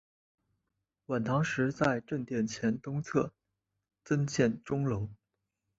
[1.05, 3.31] 晚唐时在正殿前东侧
[4.03, 5.07] 增建钟楼。